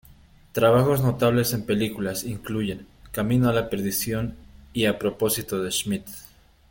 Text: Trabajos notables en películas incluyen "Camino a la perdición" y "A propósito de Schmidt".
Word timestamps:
Trabajos 0.51 1.01
notables 1.03 1.53
en 1.53 1.63
películas 1.67 2.23
incluyen 2.23 2.87
"Camino 3.11 3.49
a 3.49 3.53
la 3.53 3.69
perdición" 3.69 4.33
y 4.73 4.85
"A 4.85 4.97
propósito 4.97 5.61
de 5.61 5.69
Schmidt". 5.71 6.09